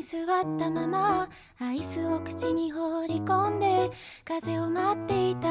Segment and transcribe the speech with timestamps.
[0.00, 1.28] に座ったまま
[1.58, 3.90] アイスを口に放り込んで
[4.24, 5.48] 風を待っていた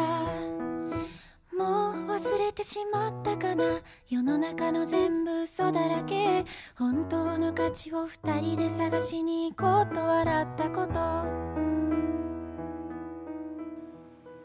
[1.55, 3.63] もう忘れてしまったかな
[4.09, 6.45] 世の中の全部嘘だらけ
[6.75, 10.99] 本当の価値を二人で探しに行こうと笑ったこと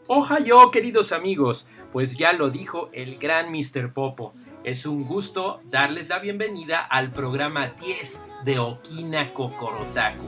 [0.07, 3.91] Ohayo, queridos amigos, pues ya lo dijo el gran Mr.
[3.91, 4.35] Popo.
[4.65, 10.25] Es un gusto darles la bienvenida al programa 10 de Okina Kokorotaku.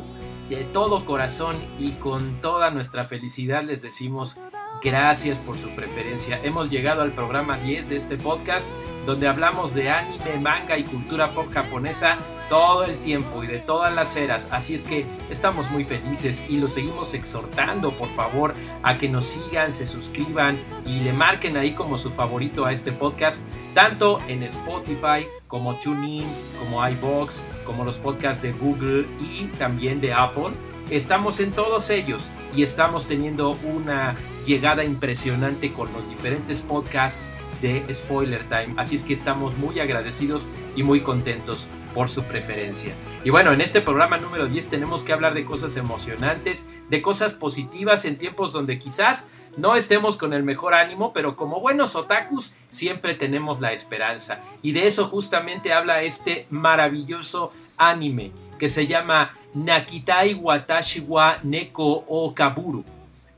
[0.47, 4.37] De todo corazón y con toda nuestra felicidad les decimos
[4.83, 6.39] gracias por su preferencia.
[6.43, 8.69] Hemos llegado al programa 10 de este podcast
[9.07, 12.17] donde hablamos de anime, manga y cultura pop japonesa
[12.49, 14.47] todo el tiempo y de todas las eras.
[14.51, 19.25] Así es que estamos muy felices y los seguimos exhortando, por favor, a que nos
[19.25, 24.43] sigan, se suscriban y le marquen ahí como su favorito a este podcast, tanto en
[24.43, 26.25] Spotify como TuneIn,
[26.59, 30.51] como iBox, como los podcasts de Google y también de Apple.
[30.89, 37.27] Estamos en todos ellos y estamos teniendo una llegada impresionante con los diferentes podcasts
[37.61, 38.73] de Spoiler Time.
[38.77, 42.93] Así es que estamos muy agradecidos y muy contentos por su preferencia.
[43.23, 47.33] Y bueno, en este programa número 10 tenemos que hablar de cosas emocionantes, de cosas
[47.33, 52.55] positivas en tiempos donde quizás no estemos con el mejor ánimo, pero como buenos otakus
[52.69, 54.41] siempre tenemos la esperanza.
[54.61, 62.05] Y de eso justamente habla este maravilloso anime que se llama Nakitai Watashi wa Neko
[62.07, 62.83] o Kaburu.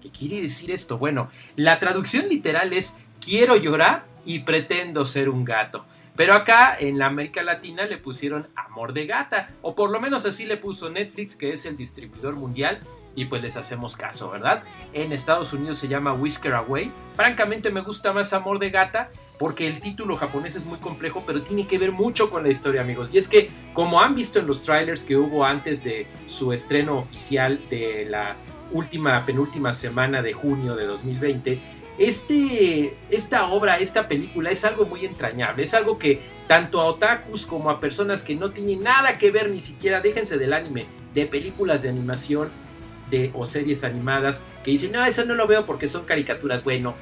[0.01, 0.97] ¿Qué quiere decir esto?
[0.97, 5.85] Bueno, la traducción literal es quiero llorar y pretendo ser un gato.
[6.15, 10.25] Pero acá en la América Latina le pusieron Amor de Gata, o por lo menos
[10.25, 12.79] así le puso Netflix, que es el distribuidor mundial,
[13.15, 14.63] y pues les hacemos caso, ¿verdad?
[14.93, 16.91] En Estados Unidos se llama Whisker Away.
[17.15, 21.41] Francamente me gusta más Amor de Gata porque el título japonés es muy complejo, pero
[21.41, 23.09] tiene que ver mucho con la historia, amigos.
[23.13, 26.97] Y es que, como han visto en los trailers que hubo antes de su estreno
[26.97, 28.35] oficial de la
[28.71, 31.61] última, penúltima semana de junio de 2020,
[31.99, 37.45] este, esta obra, esta película es algo muy entrañable, es algo que tanto a otakus
[37.45, 41.25] como a personas que no tienen nada que ver ni siquiera, déjense del anime, de
[41.25, 42.49] películas de animación
[43.11, 46.95] de, o series animadas, que dicen, no, eso no lo veo porque son caricaturas, bueno,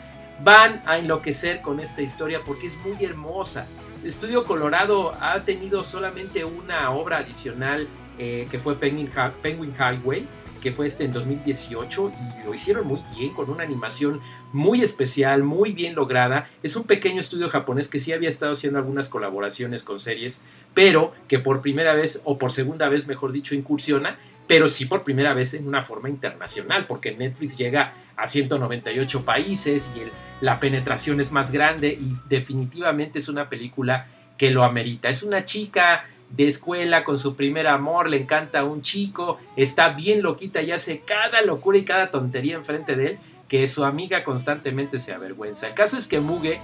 [0.44, 3.68] van a enloquecer con esta historia porque es muy hermosa.
[4.04, 7.88] Estudio Colorado ha tenido solamente una obra adicional
[8.18, 10.26] eh, que fue Penguin Highway,
[10.62, 14.22] que fue este en 2018 y lo hicieron muy bien con una animación
[14.54, 16.48] muy especial, muy bien lograda.
[16.64, 21.14] Es un pequeño estudio japonés que sí había estado haciendo algunas colaboraciones con series, pero
[21.28, 25.34] que por primera vez o por segunda vez, mejor dicho, incursiona, pero sí por primera
[25.34, 30.02] vez en una forma internacional, porque Netflix llega a 198 países y
[30.44, 34.08] la penetración es más grande y definitivamente es una película
[34.38, 35.10] que lo amerita.
[35.10, 39.90] Es una chica de escuela con su primer amor, le encanta a un chico, está
[39.90, 44.24] bien loquita y hace cada locura y cada tontería enfrente de él que su amiga
[44.24, 45.68] constantemente se avergüenza.
[45.68, 46.60] El caso es que Muge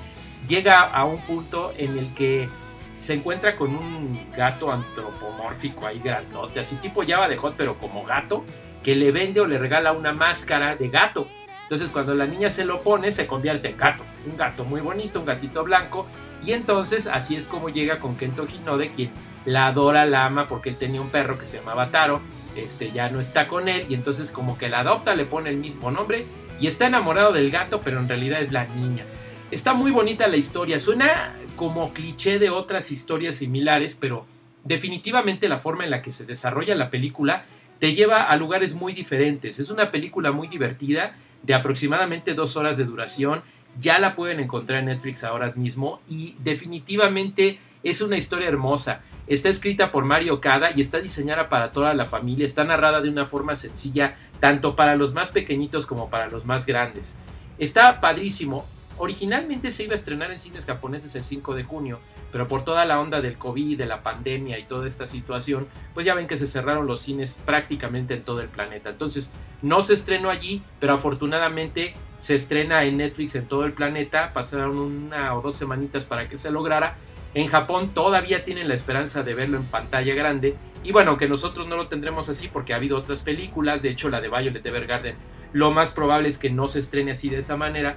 [0.48, 2.50] llega a un punto en el que
[2.98, 8.04] se encuentra con un gato antropomórfico ahí grandote, así tipo Java de Hot, pero como
[8.04, 8.44] gato,
[8.84, 11.28] que le vende o le regala una máscara de gato.
[11.64, 14.04] Entonces cuando la niña se lo pone, se convierte en gato.
[14.30, 16.06] Un gato muy bonito, un gatito blanco.
[16.46, 19.12] Y entonces así es como llega con Kento Hinode, quien
[19.46, 22.22] la adora, la ama porque él tenía un perro que se llamaba Taro,
[22.56, 25.58] este ya no está con él y entonces como que la adopta, le pone el
[25.58, 26.26] mismo nombre
[26.60, 29.06] y está enamorado del gato, pero en realidad es la niña.
[29.52, 34.26] Está muy bonita la historia, suena como cliché de otras historias similares, pero
[34.64, 37.46] definitivamente la forma en la que se desarrolla la película
[37.80, 39.60] te lleva a lugares muy diferentes.
[39.60, 43.42] Es una película muy divertida, de aproximadamente dos horas de duración.
[43.80, 49.02] Ya la pueden encontrar en Netflix ahora mismo y definitivamente es una historia hermosa.
[49.28, 52.46] Está escrita por Mario Kada y está diseñada para toda la familia.
[52.46, 56.66] Está narrada de una forma sencilla, tanto para los más pequeñitos como para los más
[56.66, 57.18] grandes.
[57.58, 58.66] Está padrísimo.
[58.98, 62.00] Originalmente se iba a estrenar en cines japoneses el 5 de junio,
[62.32, 66.06] pero por toda la onda del COVID, de la pandemia y toda esta situación, pues
[66.06, 68.92] ya ven que se cerraron los cines prácticamente en todo el planeta.
[68.92, 69.32] Entonces,
[69.64, 74.78] no se estrenó allí, pero afortunadamente se estrena en Netflix en todo el planeta, pasaron
[74.78, 76.96] una o dos semanitas para que se lograra.
[77.34, 80.56] En Japón todavía tienen la esperanza de verlo en pantalla grande.
[80.84, 84.10] Y bueno, que nosotros no lo tendremos así porque ha habido otras películas, de hecho
[84.10, 85.16] la de Violet Evergarden,
[85.54, 87.96] lo más probable es que no se estrene así de esa manera.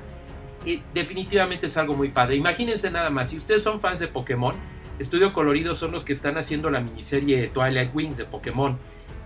[0.65, 2.37] Y definitivamente es algo muy padre.
[2.37, 4.55] Imagínense nada más, si ustedes son fans de Pokémon,
[4.99, 8.79] Estudio Colorido son los que están haciendo la miniserie Twilight Wings de Pokémon.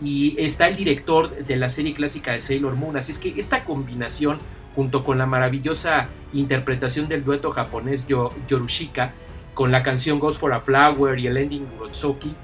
[0.03, 2.97] Y está el director de la serie clásica de Sailor Moon.
[2.97, 4.39] Así es que esta combinación,
[4.75, 8.07] junto con la maravillosa interpretación del dueto japonés
[8.49, 9.13] Yorushika,
[9.61, 12.35] con la canción Ghost for a Flower y el ending Urotsuki,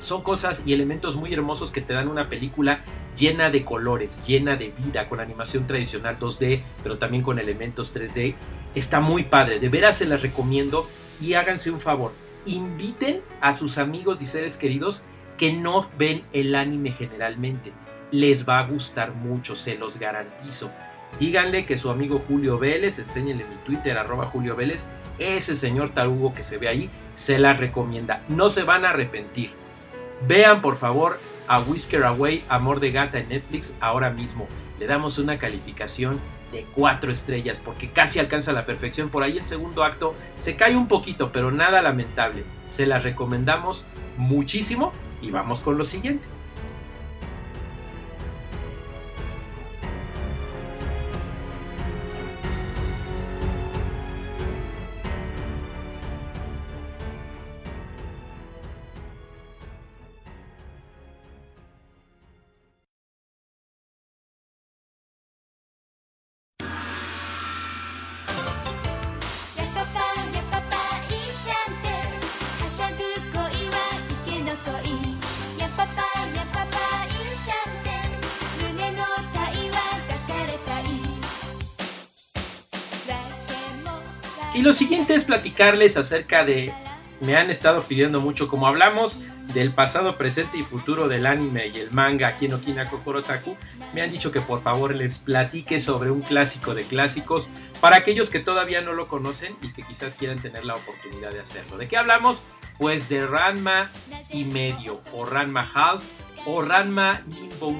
[0.00, 2.80] son cosas y elementos muy hermosos que te dan una película
[3.16, 8.34] llena de colores, llena de vida, con animación tradicional 2D, pero también con elementos 3D.
[8.74, 10.90] Está muy padre, de veras se las recomiendo
[11.20, 12.10] y háganse un favor,
[12.46, 15.04] inviten a sus amigos y seres queridos
[15.38, 17.70] que no ven el anime generalmente.
[18.10, 20.72] Les va a gustar mucho, se los garantizo.
[21.18, 24.86] Díganle que su amigo Julio Vélez, enséñenle mi Twitter, arroba Julio Vélez,
[25.18, 28.22] ese señor tarugo que se ve ahí, se la recomienda.
[28.28, 29.52] No se van a arrepentir.
[30.26, 34.48] Vean por favor a Whisker Away, Amor de Gata en Netflix ahora mismo.
[34.80, 36.18] Le damos una calificación
[36.50, 39.08] de cuatro estrellas porque casi alcanza la perfección.
[39.08, 42.44] Por ahí el segundo acto se cae un poquito, pero nada lamentable.
[42.66, 46.26] Se las recomendamos muchísimo y vamos con lo siguiente.
[84.64, 86.72] Lo siguiente es platicarles acerca de...
[87.20, 89.20] Me han estado pidiendo mucho, como hablamos
[89.52, 93.56] del pasado, presente y futuro del anime y el manga aquí en Okina Kokorotaku,
[93.94, 97.48] me han dicho que por favor les platique sobre un clásico de clásicos
[97.80, 101.40] para aquellos que todavía no lo conocen y que quizás quieran tener la oportunidad de
[101.40, 101.76] hacerlo.
[101.76, 102.42] ¿De qué hablamos?
[102.78, 103.90] Pues de Ranma
[104.30, 106.04] y medio, o Ranma Half,
[106.46, 107.74] o Ranma Nimbo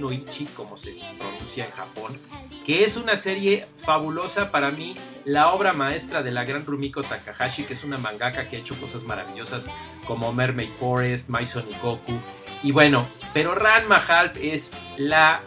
[0.54, 2.18] como se pronuncia en Japón,
[2.64, 4.94] que es una serie fabulosa para mí,
[5.24, 8.78] la obra maestra de la gran Rumiko Takahashi, que es una mangaka que ha hecho
[8.80, 9.66] cosas maravillosas
[10.06, 12.18] como Mermaid Forest, My Son Goku.
[12.62, 15.42] Y bueno, pero Ranma Half es la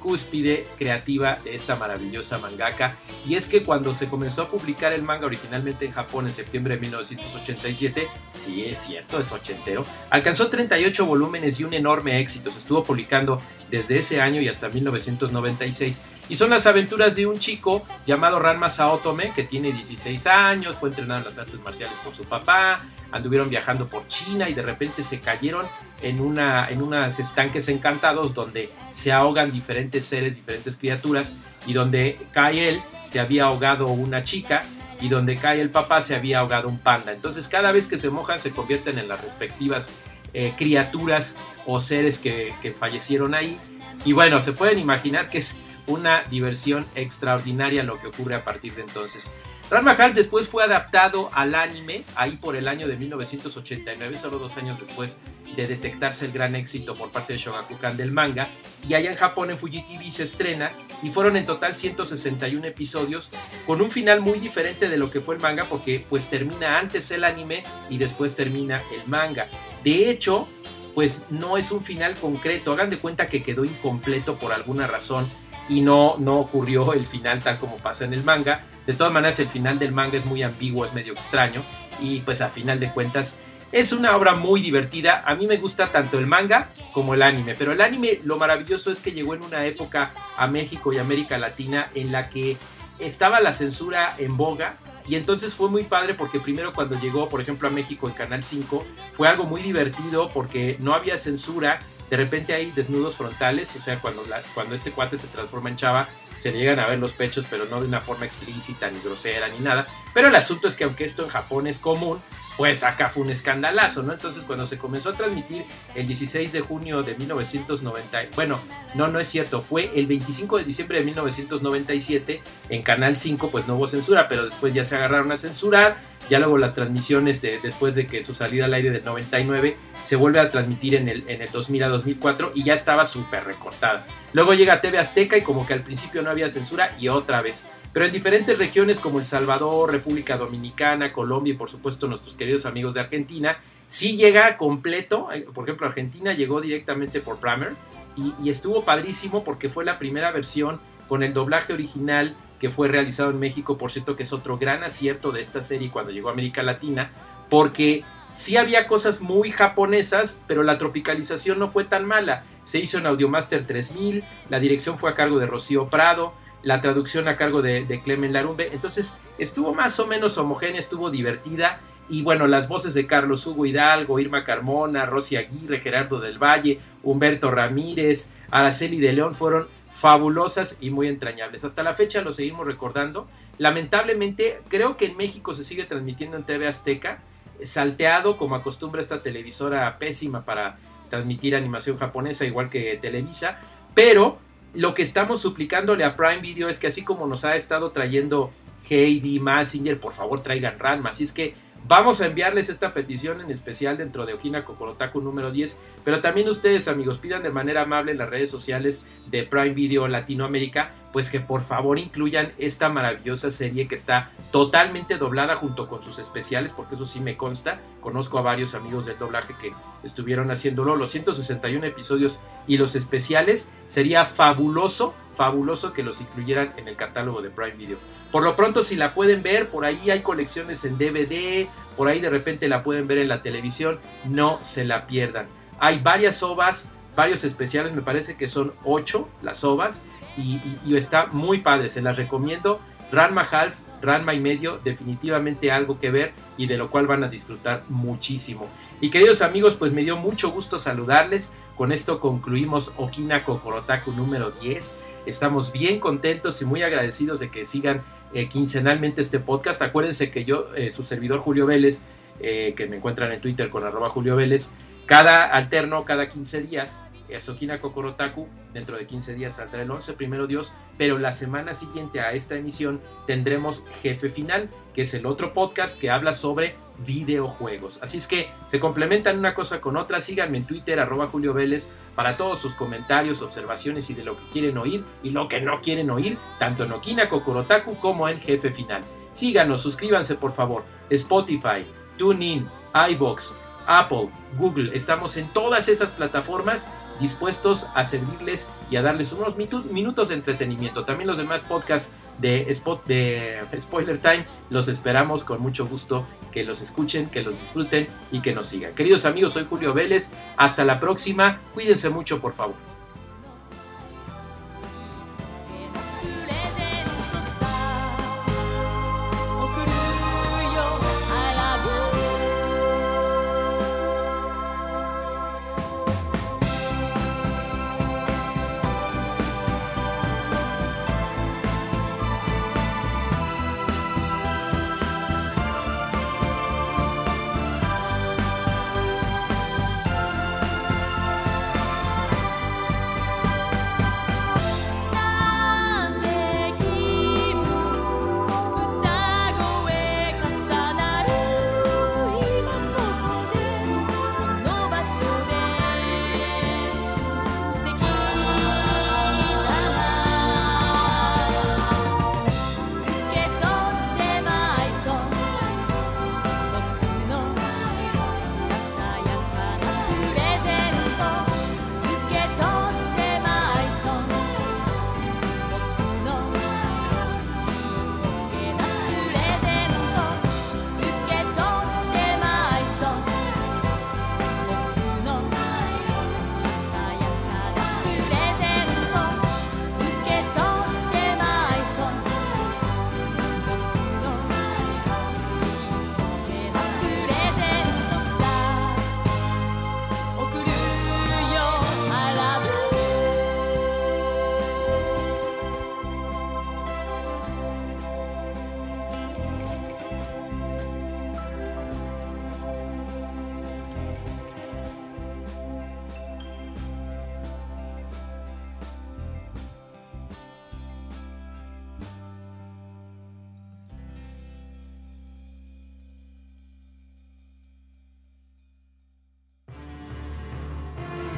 [0.00, 2.96] cúspide creativa de esta maravillosa mangaka.
[3.26, 6.74] Y es que cuando se comenzó a publicar el manga originalmente en Japón en septiembre
[6.74, 12.50] de 1987, sí es cierto, es ochentero, alcanzó 38 volúmenes y un enorme éxito.
[12.50, 13.40] Se estuvo publicando
[13.70, 16.00] desde ese año y hasta 1996.
[16.30, 20.90] Y son las aventuras de un chico llamado Ranma Saotome, que tiene 16 años, fue
[20.90, 22.80] entrenado en las artes marciales por su papá,
[23.10, 25.66] anduvieron viajando por China y de repente se cayeron
[26.02, 32.18] en, una, en unos estanques encantados donde se ahogan diferentes seres, diferentes criaturas, y donde
[32.32, 34.62] cae él, se había ahogado una chica,
[35.00, 37.12] y donde cae el papá se había ahogado un panda.
[37.12, 39.90] Entonces cada vez que se mojan se convierten en las respectivas
[40.34, 43.58] eh, criaturas o seres que, que fallecieron ahí.
[44.04, 48.74] Y bueno, se pueden imaginar que es una diversión extraordinaria lo que ocurre a partir
[48.74, 49.32] de entonces.
[49.70, 54.56] Ranma Hal después fue adaptado al anime, ahí por el año de 1989, solo dos
[54.56, 55.16] años después
[55.54, 58.48] de detectarse el gran éxito por parte de Shogakukan del manga,
[58.88, 63.30] y allá en Japón en Fuji se estrena, y fueron en total 161 episodios,
[63.66, 67.10] con un final muy diferente de lo que fue el manga, porque pues termina antes
[67.10, 69.46] el anime y después termina el manga.
[69.82, 70.48] De hecho,
[70.94, 75.30] pues no es un final concreto, hagan de cuenta que quedó incompleto por alguna razón
[75.68, 78.64] y no, no ocurrió el final tal como pasa en el manga.
[78.86, 81.62] De todas maneras, el final del manga es muy ambiguo, es medio extraño
[82.00, 83.38] y pues a final de cuentas
[83.72, 85.22] es una obra muy divertida.
[85.26, 88.90] A mí me gusta tanto el manga como el anime, pero el anime lo maravilloso
[88.90, 92.56] es que llegó en una época a México y América Latina en la que
[92.98, 94.76] estaba la censura en boga
[95.08, 98.44] y entonces fue muy padre porque primero cuando llegó, por ejemplo, a México en Canal
[98.44, 98.84] 5,
[99.14, 104.00] fue algo muy divertido porque no había censura de repente hay desnudos frontales, o sea,
[104.00, 107.66] cuando, cuando este cuate se transforma en chava, se llegan a ver los pechos, pero
[107.66, 109.86] no de una forma explícita, ni grosera, ni nada.
[110.12, 112.20] Pero el asunto es que aunque esto en Japón es común,
[112.60, 114.12] pues acá fue un escandalazo, ¿no?
[114.12, 115.64] Entonces cuando se comenzó a transmitir
[115.94, 118.60] el 16 de junio de 1990, bueno,
[118.94, 123.66] no, no es cierto, fue el 25 de diciembre de 1997 en Canal 5, pues
[123.66, 125.96] no hubo censura, pero después ya se agarraron a censurar,
[126.28, 130.16] ya luego las transmisiones de, después de que su salida al aire del 99 se
[130.16, 134.04] vuelve a transmitir en el, en el 2000 a 2004 y ya estaba súper recortada.
[134.34, 137.64] Luego llega TV Azteca y como que al principio no había censura y otra vez.
[137.92, 142.64] Pero en diferentes regiones como El Salvador, República Dominicana, Colombia y por supuesto nuestros queridos
[142.66, 145.32] amigos de Argentina, sí llega completo.
[145.32, 147.72] Eh, por ejemplo, Argentina llegó directamente por Primer
[148.16, 153.30] y, estuvo padrísimo porque fue la primera versión con el doblaje original que fue realizado
[153.30, 156.32] en México, por cierto que es otro gran acierto de esta serie cuando llegó a
[156.32, 157.10] América Latina,
[157.48, 158.04] porque
[158.34, 162.44] sí había cosas muy japonesas, pero la tropicalización no fue tan mala.
[162.62, 167.28] Se hizo en Audiomaster 3000, la dirección fue a cargo de Rocío Prado, la traducción
[167.28, 171.80] a cargo de, de Clemen Larumbe, entonces estuvo más o menos homogénea, estuvo divertida.
[172.08, 176.80] Y bueno, las voces de Carlos Hugo Hidalgo, Irma Carmona, Rosy Aguirre, Gerardo del Valle,
[177.04, 181.64] Humberto Ramírez, Araceli de León fueron fabulosas y muy entrañables.
[181.64, 183.28] Hasta la fecha lo seguimos recordando.
[183.58, 187.22] Lamentablemente, creo que en México se sigue transmitiendo en TV Azteca,
[187.62, 190.76] salteado como acostumbra esta televisora pésima para
[191.10, 193.60] transmitir animación japonesa, igual que Televisa,
[193.94, 194.38] pero
[194.74, 198.52] lo que estamos suplicándole a Prime Video es que así como nos ha estado trayendo
[198.88, 201.10] Heidi, Massinger, por favor traigan Ranma.
[201.10, 201.54] Así es que
[201.90, 206.48] Vamos a enviarles esta petición en especial dentro de Ojina Kokorotaku número 10, pero también
[206.48, 211.30] ustedes amigos pidan de manera amable en las redes sociales de Prime Video Latinoamérica, pues
[211.30, 216.72] que por favor incluyan esta maravillosa serie que está totalmente doblada junto con sus especiales,
[216.72, 219.72] porque eso sí me consta, conozco a varios amigos del doblaje que
[220.04, 226.86] estuvieron haciéndolo, los 161 episodios y los especiales, sería fabuloso, fabuloso que los incluyeran en
[226.86, 227.98] el catálogo de Prime Video.
[228.30, 232.20] Por lo pronto, si la pueden ver, por ahí hay colecciones en DVD, por ahí
[232.20, 235.46] de repente la pueden ver en la televisión, no se la pierdan.
[235.78, 240.02] Hay varias ovas, varios especiales, me parece que son ocho las ovas,
[240.36, 242.80] y, está muy padre, se las recomiendo.
[243.12, 247.28] Ranma Half, Ranma y medio, definitivamente algo que ver y de lo cual van a
[247.28, 248.66] disfrutar muchísimo.
[249.00, 251.52] Y queridos amigos, pues me dio mucho gusto saludarles.
[251.76, 254.96] Con esto concluimos Okina Kokorotaku número 10.
[255.26, 259.82] Estamos bien contentos y muy agradecidos de que sigan eh, quincenalmente este podcast.
[259.82, 262.02] Acuérdense que yo, eh, su servidor Julio Vélez,
[262.40, 264.70] eh, que me encuentran en Twitter con arroba Julio Vélez,
[265.06, 267.02] cada alterno, cada 15 días,
[267.40, 272.20] Sokina Kokorotaku, dentro de 15 días saldrá el 11, primero Dios, pero la semana siguiente
[272.20, 276.74] a esta emisión tendremos Jefe Final, que es el otro podcast que habla sobre
[277.06, 277.98] videojuegos.
[278.02, 280.20] Así es que se complementan una cosa con otra.
[280.20, 284.52] Síganme en Twitter, arroba Julio Vélez, para todos sus comentarios, observaciones y de lo que
[284.52, 288.70] quieren oír y lo que no quieren oír, tanto en Okina Kokorotaku como en Jefe
[288.70, 289.02] Final.
[289.32, 290.84] Síganos, suscríbanse por favor.
[291.08, 291.84] Spotify,
[292.18, 292.68] TuneIn,
[293.10, 293.54] iBox,
[293.86, 294.28] Apple,
[294.58, 296.88] Google, estamos en todas esas plataformas
[297.18, 301.04] dispuestos a servirles y a darles unos minutos de entretenimiento.
[301.04, 306.64] También los demás podcasts de, Spot, de Spoiler Time los esperamos con mucho gusto que
[306.64, 308.94] los escuchen, que los disfruten y que nos sigan.
[308.94, 310.32] Queridos amigos, soy Julio Vélez.
[310.56, 311.60] Hasta la próxima.
[311.74, 312.89] Cuídense mucho, por favor.